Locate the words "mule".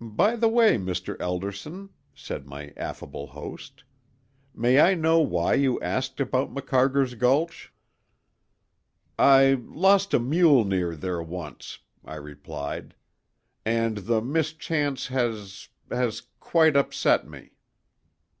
10.18-10.64